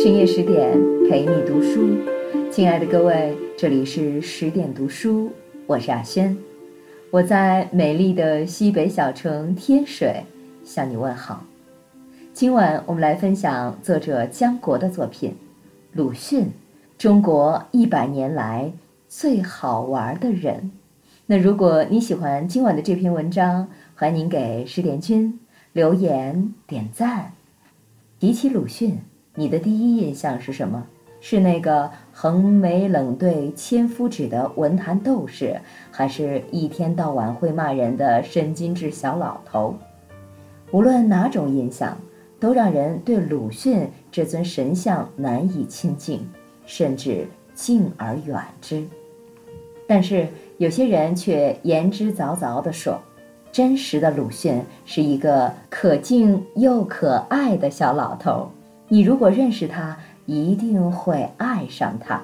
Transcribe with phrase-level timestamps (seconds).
[0.00, 0.78] 深夜十点
[1.10, 1.98] 陪你读书，
[2.52, 5.32] 亲爱的各位，这里是十点读书，
[5.66, 6.38] 我是阿轩，
[7.10, 10.22] 我在美丽的西北小城天水
[10.64, 11.44] 向你问好。
[12.32, 15.30] 今晚我们来分享作者江国的作品
[15.94, 16.44] 《鲁迅》，
[16.96, 18.72] 中国一百年来
[19.08, 20.70] 最好玩的人。
[21.26, 25.40] 那如果你喜欢今晚的这篇文章，欢迎您给十点君
[25.72, 27.32] 留言点赞。
[28.20, 28.96] 提起鲁迅。
[29.38, 30.84] 你的第一印象是什么？
[31.20, 35.56] 是那个横眉冷对千夫指的文坛斗士，
[35.92, 39.76] 还是一天到晚会骂人的神经质小老头？
[40.72, 41.96] 无论哪种印象，
[42.40, 46.28] 都让人对鲁迅这尊神像难以亲近，
[46.66, 47.24] 甚至
[47.54, 48.84] 敬而远之。
[49.86, 53.00] 但是有些人却言之凿凿地说，
[53.52, 58.50] 真实的鲁迅是一个可敬又可爱的小老头。
[58.90, 62.22] 你如果认识他，一定会爱上他。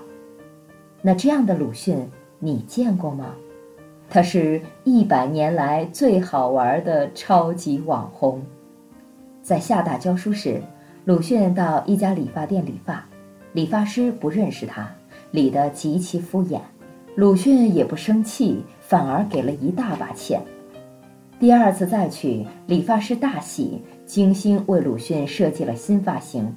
[1.02, 3.34] 那这样的鲁迅，你见过吗？
[4.08, 8.42] 他是一百年来最好玩的超级网红。
[9.42, 10.62] 在厦大教书时，
[11.04, 13.06] 鲁迅到一家理发店理发，
[13.52, 14.90] 理发师不认识他，
[15.32, 16.58] 理得极其敷衍。
[17.14, 20.40] 鲁迅也不生气，反而给了一大把钱。
[21.38, 23.82] 第二次再去，理发师大喜。
[24.06, 26.54] 精心为鲁迅设计了新发型，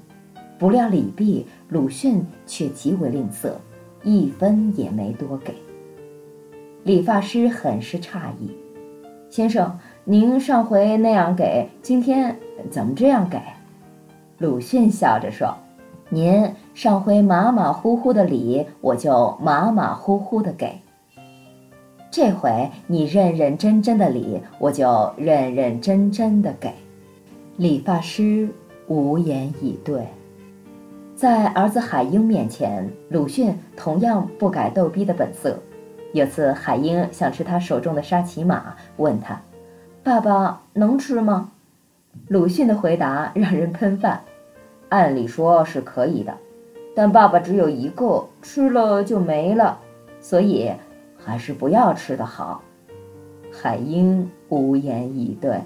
[0.60, 3.52] 不料礼毕，鲁迅却极为吝啬，
[4.04, 5.54] 一分也没多给。
[6.84, 8.52] 理发师很是诧异
[9.30, 12.38] ：“先生，您上回那样给，今天
[12.70, 13.40] 怎么这样给？”
[14.40, 15.56] 鲁迅笑着说
[16.10, 20.68] ：“您上回马马虎虎的礼，我就马马虎虎的给；
[22.12, 26.72] 这回你认认真真的理，我就认认真真的给。”
[27.58, 28.48] 理发师
[28.86, 30.08] 无言以对，
[31.16, 35.58] 在儿子海英面前，鲁迅同样不改逗逼的本色。
[36.14, 39.42] 有次海英想吃他手中的沙琪玛，问他
[40.04, 41.50] ：“爸爸能吃吗？”
[42.30, 44.22] 鲁迅的回答让人喷饭
[44.90, 46.38] ：“按理说是可以的，
[46.96, 49.80] 但爸爸只有一个，吃了就没了，
[50.20, 50.72] 所以
[51.18, 52.62] 还是不要吃的好。”
[53.52, 55.60] 海英无言以对。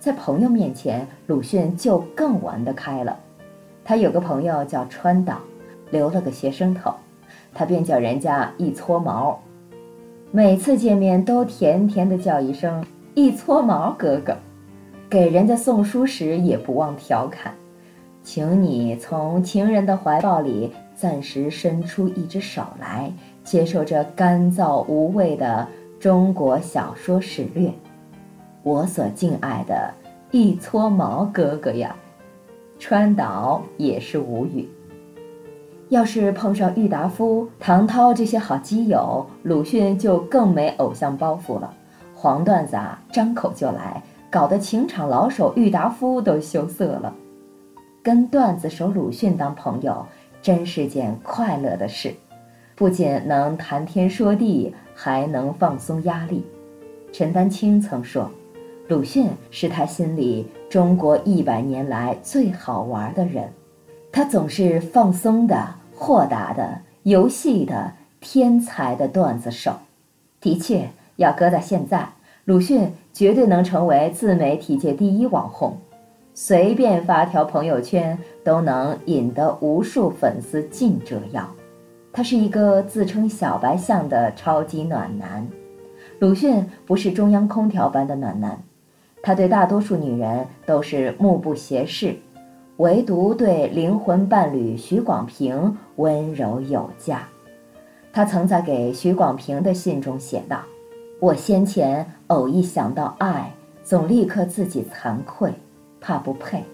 [0.00, 3.20] 在朋友面前，鲁迅就更玩得开了。
[3.84, 5.36] 他有个朋友叫川岛，
[5.90, 6.94] 留了个学生头，
[7.52, 9.38] 他便叫人家一撮毛。
[10.30, 14.34] 每次见面都甜甜的叫一声“一撮毛哥哥”。
[15.10, 17.52] 给人家送书时也不忘调侃
[18.24, 23.12] ：“请你从情人的怀抱里暂时伸出一只手来，
[23.44, 25.68] 接受这干燥无味的
[25.98, 27.70] 中国小说史略。”
[28.62, 29.90] 我所敬爱的
[30.30, 31.96] 一撮毛哥哥呀，
[32.78, 34.68] 川岛也是无语。
[35.88, 41.74] 要是碰上郁达夫、唐涛这些好基友，鲁迅就更没偶像包袱了。
[42.14, 47.14] 黄段子啊，张口就来，搞得情场老手郁达夫都羞涩了。
[48.02, 50.06] 跟段子手鲁迅当朋友，
[50.42, 52.14] 真是件快乐的事，
[52.76, 56.44] 不仅能谈天说地，还能放松压力。
[57.10, 58.30] 陈丹青曾说。
[58.90, 63.48] 鲁迅是他心里中国一百年来最好玩的人，
[64.10, 65.56] 他总是放松的、
[65.94, 69.72] 豁达的、游戏的、天才的段子手。
[70.40, 72.04] 的确，要搁在现在，
[72.46, 75.78] 鲁迅绝对能成为自媒体界第一网红，
[76.34, 81.48] 随便发条朋友圈都能引得无数粉丝竞折腰。
[82.12, 85.46] 他是一个自称小白象的超级暖男，
[86.18, 88.60] 鲁迅不是中央空调般的暖男。
[89.22, 92.16] 他对大多数女人都是目不斜视，
[92.78, 97.22] 唯独对灵魂伴侣许广平温柔有加。
[98.12, 100.62] 他曾在给许广平的信中写道
[101.20, 103.52] ：“我先前偶一想到爱，
[103.84, 105.52] 总立刻自己惭愧，
[106.00, 106.64] 怕不配，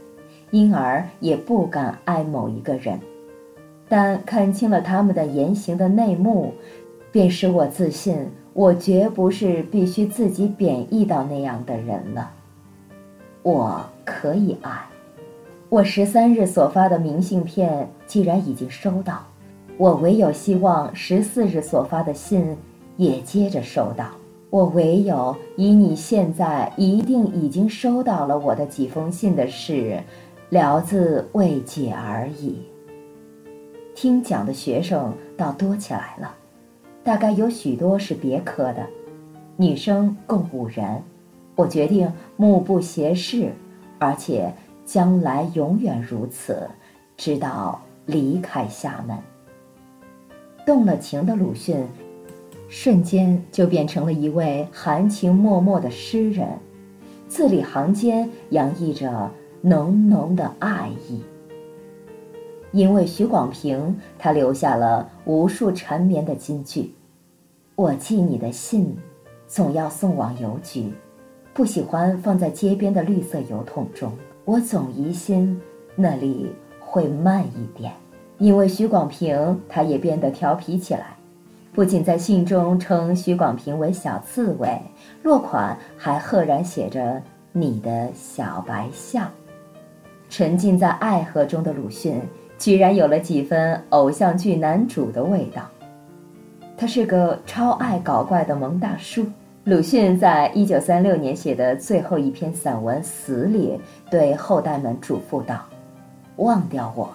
[0.51, 2.99] 因而也不敢爱某一个人。
[3.89, 6.55] 但看清了他们的言行的内幕，
[7.13, 8.17] 便使我自信，
[8.57, 12.31] 我绝不是必须自己贬义到那样的人了。”
[13.45, 14.87] 我可以爱，
[15.69, 19.23] 我十三日所发的明信片既然已经收到，
[19.77, 22.57] 我唯有希望十四日所发的信
[22.97, 24.07] 也接着收到。
[24.49, 30.01] 我唯有以你现在一定已经收到了我的几封信的事，
[30.49, 32.63] 聊自慰解而已。
[33.95, 36.35] 听讲的学生倒多起来了，
[37.07, 38.85] 大概有许多是别科的，
[39.57, 41.01] 女生共五人。
[41.55, 43.53] 我决定目不斜视，
[44.01, 44.53] 而且
[44.85, 46.69] 将来永远如此，
[47.17, 49.17] 直到离开厦门。
[50.67, 51.87] 动了情的鲁迅，
[52.69, 56.49] 瞬间就变成了一位含情脉脉的诗人，
[57.29, 59.31] 字里行间洋溢着
[59.61, 61.23] 浓浓的爱意。
[62.73, 66.93] 因为许广平，他留下了无数缠绵的金句
[67.77, 68.97] ：“我寄你的信，
[69.47, 70.91] 总要送往邮局，
[71.53, 74.11] 不喜欢放在街边的绿色邮筒中。
[74.47, 75.61] 我总疑心
[75.95, 76.51] 那里
[76.81, 77.93] 会慢一点。”
[78.39, 81.19] 因为许广平，他也变得调皮起来，
[81.75, 84.81] 不仅在信中称许广平为小刺猬，
[85.23, 89.31] 落款还赫然写着“你的小白象”。
[90.31, 92.23] 沉浸在爱河中的鲁迅，
[92.59, 95.63] 居然有了几分偶像剧男主的味道。
[96.79, 99.25] 他是个超爱搞怪的萌大叔。
[99.65, 103.81] 鲁迅在一九三六年写的最后一篇散文《死》里，
[104.11, 105.63] 对后代们嘱咐道
[106.37, 107.09] ：“忘掉我。”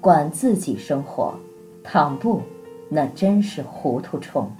[0.00, 1.34] 管自己生活，
[1.82, 2.42] 倘不，
[2.88, 4.50] 那真是糊涂虫。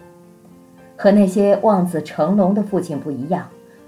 [0.96, 3.46] 和那些望子成龙的父亲不一样，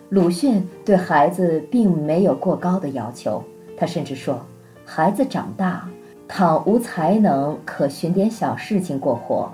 [0.08, 3.42] 鲁迅对孩子并没有过高的要求。
[3.76, 4.44] 他甚至说，
[4.84, 5.88] 孩子长大，
[6.26, 9.50] 倘无才能，可寻点小事情过活，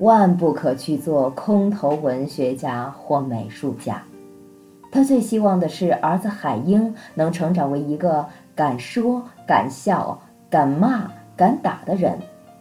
[0.00, 4.02] 万不可去做空头文学家或美术家。
[4.90, 10.20] 他最希望的是儿子海英能成长为一个敢说敢笑
[10.50, 11.10] 敢骂。
[11.36, 12.18] 敢打的人，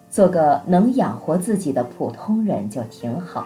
[0.09, 3.45] 做个能养活自己的普通人就挺好。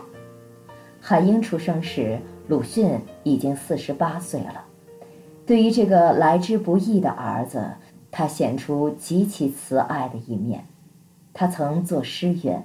[1.01, 4.63] 海英出生时，鲁迅已经四十八岁了。
[5.43, 7.65] 对于这个来之不易的儿子，
[8.11, 10.63] 他显出极其慈爱的一面。
[11.33, 12.55] 他曾作诗云：“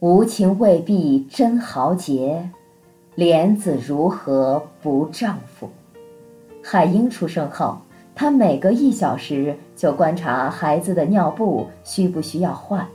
[0.00, 2.48] 无情未必真豪杰，
[3.16, 5.68] 莲子如何不丈夫？”
[6.64, 7.78] 海英出生后。
[8.12, 12.86] 他每隔一小时就观察孩子的尿布需不需要换。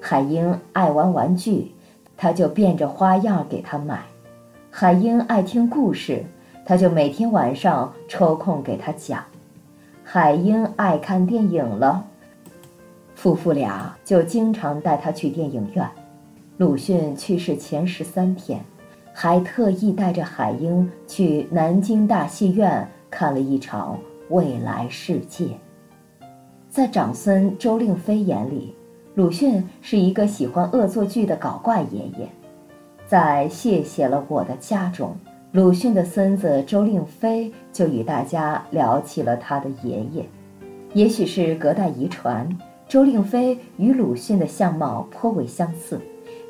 [0.00, 1.72] 海英爱玩玩具，
[2.16, 4.02] 他就变着花样给他买。
[4.70, 6.24] 海英爱听故事，
[6.64, 9.24] 他就每天晚上抽空给他讲。
[10.04, 12.04] 海英爱看电影了，
[13.16, 15.84] 夫妇俩就经常带他去电影院。
[16.58, 18.60] 鲁迅去世前十三天，
[19.12, 23.98] 还特意带着海英去南京大戏院看了一场。
[24.28, 25.48] 未来世界，
[26.70, 28.74] 在长孙周令飞眼里，
[29.14, 32.26] 鲁迅是一个喜欢恶作剧的搞怪爷爷。
[33.06, 35.14] 在谢谢了我的家中，
[35.50, 40.26] 鲁迅的孙子周令飞就与大家聊起了他的爷爷。
[40.94, 42.48] 也许是隔代遗传，
[42.88, 46.00] 周令飞与鲁迅的相貌颇为相似，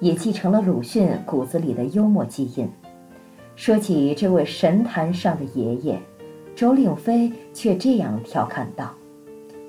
[0.03, 2.69] 也继承了鲁迅骨子里的幽默基因。
[3.55, 5.99] 说起这位神坛上的爷爷。
[6.55, 8.93] 周令飞却这样调侃道：“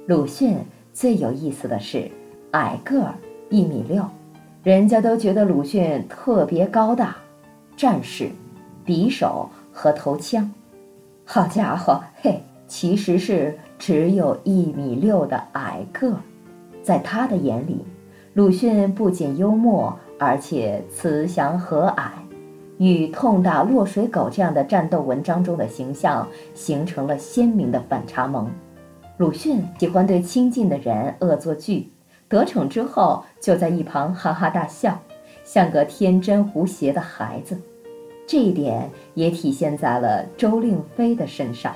[0.05, 0.57] 鲁迅
[0.91, 2.11] 最有意思的是，
[2.51, 3.15] 矮个儿
[3.49, 4.03] 一米六，
[4.63, 7.15] 人家都觉得鲁迅特别高大，
[7.77, 8.29] 战士，
[8.85, 10.51] 匕首和头枪。
[11.23, 16.19] 好家伙，嘿，其实是只有一米六的矮个儿。
[16.83, 17.77] 在他的眼里，
[18.33, 22.09] 鲁迅不仅幽默，而且慈祥和蔼。”
[22.79, 28.51] 与《痛打落水狗》这样的战斗文章中的形象形成了鲜明的反差萌。
[29.17, 31.91] 鲁迅喜欢对亲近的人恶作剧，
[32.27, 34.99] 得逞之后就在一旁哈哈大笑，
[35.45, 37.55] 像个天真无邪的孩子。
[38.25, 41.73] 这一点也体现在了周令飞的身上。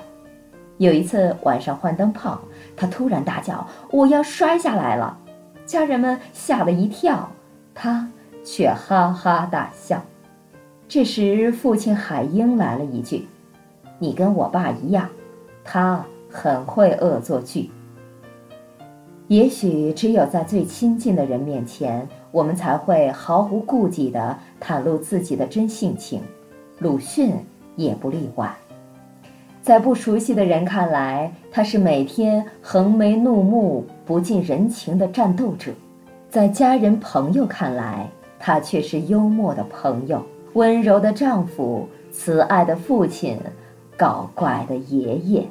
[0.78, 2.40] 有一次晚上换灯泡，
[2.76, 5.16] 他突然大叫：“我要摔下来了！”
[5.64, 7.30] 家人们吓了一跳，
[7.72, 8.10] 他
[8.50, 10.02] 却哈哈大笑。
[10.88, 13.28] 这时，父亲海英来了一句
[14.00, 15.06] ：“你跟我爸一样，
[15.62, 17.70] 他很会恶作剧。”
[19.28, 26.22] 也许只有在最亲近的人面前，我们才会毫无顾忌地袒露自己的真性情。
[26.78, 27.34] 鲁迅
[27.76, 28.50] 也不例外。
[29.60, 35.72] 在不熟悉的人看来，他是每天横眉怒目、不近人情的战斗者；
[36.30, 38.08] 在家人朋友看来，
[38.38, 40.24] 他却是幽默的朋友。
[40.54, 43.38] 温柔的丈夫，慈爱的父亲，
[43.96, 45.44] 搞怪的爷爷，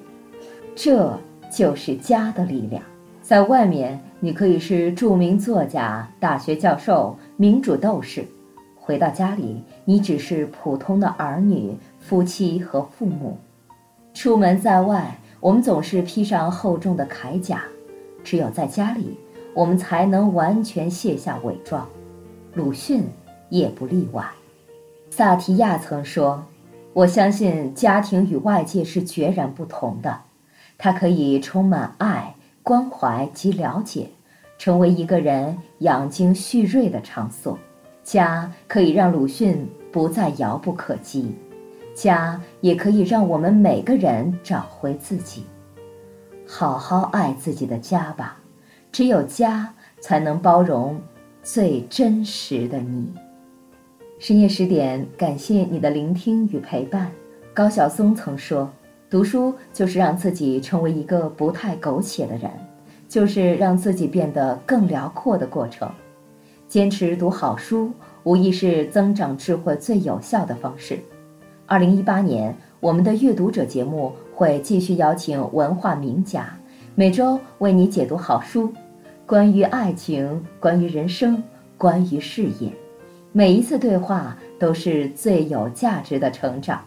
[0.75, 1.11] 这
[1.51, 2.81] 就是家的力量。
[3.21, 8.23] 在外面，你可以是著名作家、大学教授、民主斗士；
[8.75, 13.37] 回到家里，你只是普通的儿女、夫妻和父母。
[14.13, 17.57] 出门在外，我们总是披上厚重的铠甲；
[18.23, 19.17] 只有在家里，
[19.53, 21.87] 我们才能完全卸下伪装。
[22.57, 23.03] 鲁迅
[23.49, 24.25] 也不例外。
[25.11, 26.43] 萨提亚曾说
[26.91, 30.21] ：“我相信家庭与外界是决然不同的，
[30.75, 32.33] 它可以充满爱、
[32.63, 34.09] 关怀及了解，
[34.57, 37.55] 成为一个人养精蓄锐的场所。
[38.03, 41.35] 家可以让鲁迅不再遥不可及，
[41.93, 45.45] 家也可以让我们每个人找回自己。
[46.47, 48.39] 好好爱自己的家吧，
[48.91, 49.71] 只有家
[50.01, 50.99] 才能包容
[51.49, 53.07] 最真实的你。
[54.19, 57.09] 深夜十点，感谢你的聆听与陪伴。
[57.53, 58.69] 高晓松曾说
[59.09, 62.51] ：“读书就是让自己成为一个不太苟且的人，
[63.07, 65.89] 就是让自己变得更辽阔的过程。”
[66.67, 70.99] 坚持读好书，无疑是增长智慧最有效的方式。
[71.65, 76.53] 二零一八年，我们的阅读者节目会继续邀请文化名家，
[76.93, 78.69] 每周为你解读好书，
[79.27, 81.43] 关于爱情，关于人生，
[81.77, 82.71] 关于事业。
[83.33, 86.79] 每一次对话都是最有价值的成长。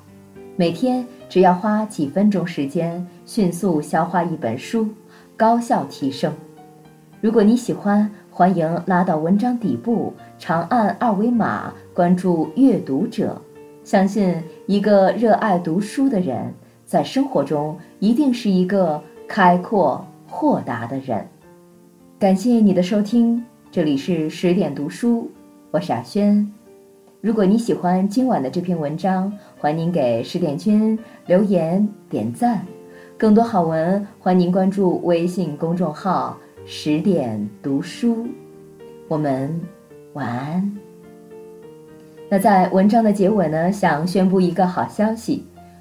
[0.56, 4.88] 每天只要花几分钟时间，迅速消化一本书，
[5.36, 6.32] 高效提升。
[7.20, 13.38] 如果你喜欢，欢迎拉到文章底部，长按二维码关注阅读者。
[13.84, 16.54] 相信一个热爱读书的人，
[16.86, 21.28] 在生活中一定是一个开阔豁达的人。
[22.20, 25.30] 感谢你的收听，这里是十点读书，
[25.70, 26.46] 我是阿轩。
[27.22, 32.62] 如果你喜欢今晚的这篇文章，欢迎您给十点君留言点赞。
[33.16, 36.36] 更多好文，欢迎您关注微信公众号。
[36.66, 38.26] 十点读书，
[39.08, 39.58] 我们
[40.12, 40.78] 晚安。
[42.28, 45.46] 那在文章的结尾呢，想宣布一个好消息：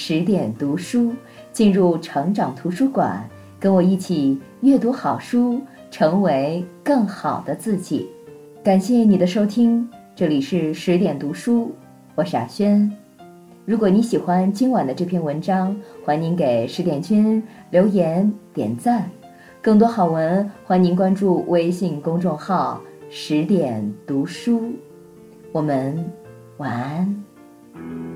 [0.00, 1.12] 十点读书”，
[1.50, 3.28] 进入成长图书馆，
[3.58, 8.08] 跟我一起阅读好书，成为更好的自己。
[8.62, 11.74] 感谢你的收听，这里是十点读书，
[12.14, 12.88] 我是阿轩。
[13.64, 19.10] 如果你喜欢今晚的这篇文章，欢迎给十点君留言点赞。
[19.60, 24.70] 更多好文，欢迎关注微信公众号“十点读书”。
[25.50, 26.08] 我们
[26.58, 28.07] 晚安。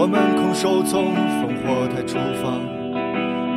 [0.00, 2.56] 我们空手从烽火台出发，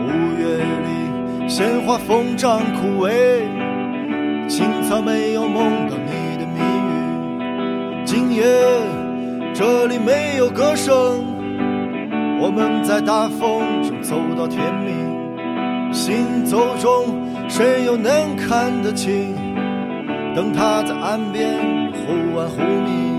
[0.03, 3.47] 五月里鲜花疯长枯萎，
[4.49, 8.03] 青草没有梦到你的谜语。
[8.03, 8.43] 今夜
[9.53, 10.93] 这里没有歌声，
[12.41, 15.93] 我们在大风中走到天明。
[15.93, 19.33] 行走中谁又能看得清？
[20.35, 21.55] 灯塔在岸边
[21.93, 23.12] 忽暗忽明。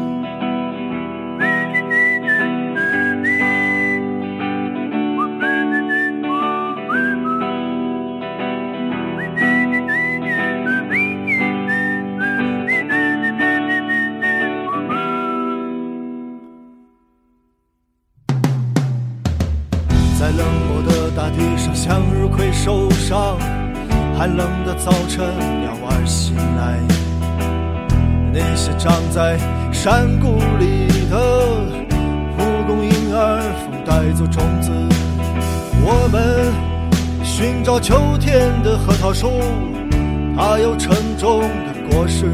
[20.25, 23.37] 在冷漠的大地上，向日葵受伤。
[24.17, 25.23] 寒冷的早晨，
[25.61, 26.81] 鸟儿醒来。
[28.33, 29.37] 那些长在
[29.71, 31.19] 山谷里的
[32.35, 34.71] 蒲公英儿，风带走种子。
[35.83, 36.51] 我们
[37.23, 39.31] 寻找秋天的核桃树，
[40.35, 42.25] 它有沉重的果实。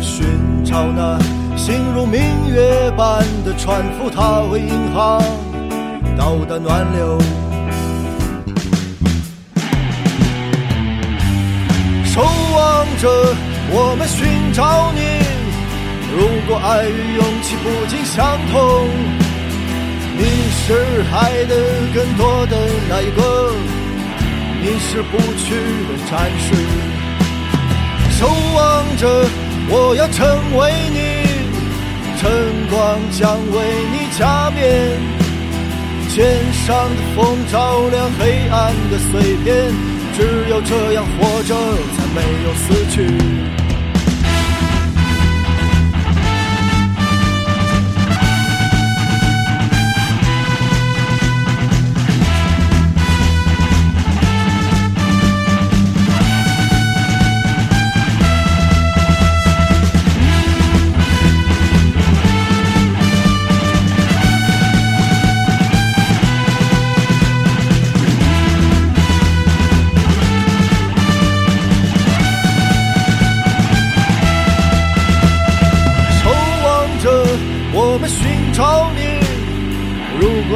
[0.00, 0.24] 寻
[0.64, 1.18] 找那
[1.56, 5.20] 心如明月般的船夫，他会引航。
[6.16, 7.18] 到达暖流，
[12.04, 13.34] 守望着
[13.70, 15.00] 我们寻找你。
[16.16, 18.88] 如果爱与勇气不尽相同，
[20.16, 21.54] 你是爱的
[21.92, 22.56] 更多的
[22.88, 23.52] 那一个，
[24.62, 25.54] 你是不屈
[25.88, 26.54] 的战士。
[28.16, 29.02] 守望着，
[29.68, 30.24] 我要成
[30.56, 30.98] 为你，
[32.20, 32.30] 晨
[32.70, 33.56] 光将为
[33.92, 35.13] 你加冕。
[36.14, 39.74] 肩上的风照亮黑暗的碎片，
[40.16, 41.56] 只有这样活着，
[41.96, 43.63] 才没有死去。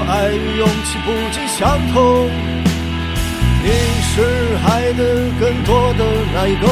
[0.08, 2.30] 爱与勇气不尽相同，
[3.62, 3.68] 你
[4.00, 4.24] 是
[4.66, 5.04] 爱的
[5.38, 6.66] 更多的那一个，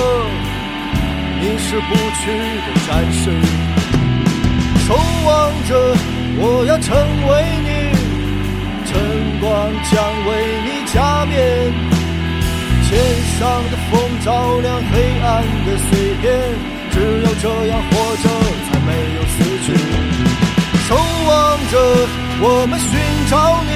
[1.38, 2.33] 你是不屈
[2.64, 3.28] 的战士。
[4.87, 4.95] 守
[5.26, 5.71] 望着，
[6.38, 7.69] 我要成为你，
[8.87, 8.90] 晨
[9.38, 9.45] 光
[9.85, 9.93] 将
[10.26, 10.28] 为
[10.64, 11.37] 你加冕，
[12.88, 12.90] 天
[13.38, 13.40] 上
[13.71, 15.90] 的风照亮黑暗的碎
[16.23, 16.25] 片。
[16.90, 18.25] 只有这样活着，
[18.71, 19.55] 才没有死。
[21.70, 21.75] 着，
[22.40, 22.90] 我们寻
[23.28, 23.73] 找你。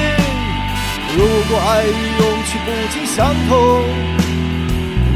[1.16, 1.18] 如
[1.48, 3.50] 果爱与勇气不尽相同，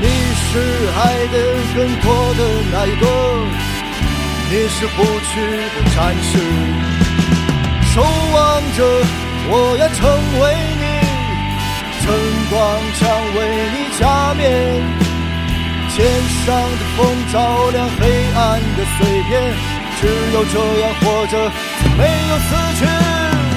[0.00, 0.50] 你是
[0.98, 1.00] 爱
[1.30, 1.34] 的
[1.74, 2.40] 更多的
[2.72, 3.06] 那一个，
[4.50, 5.32] 你是不屈
[5.72, 6.32] 的战士。
[7.94, 8.38] 守望
[8.76, 8.78] 着，
[9.48, 10.02] 我要成
[10.40, 10.42] 为
[10.82, 10.84] 你，
[12.02, 12.04] 晨
[12.50, 12.54] 光
[12.98, 13.02] 将
[13.36, 13.38] 为
[13.72, 14.02] 你加
[14.34, 14.42] 冕。
[15.94, 16.02] 天
[16.44, 17.34] 上的风照
[17.70, 18.02] 亮黑
[18.34, 19.32] 暗的碎片，
[20.00, 20.02] 只
[20.34, 21.32] 有这样活着，
[21.96, 23.53] 没有死去。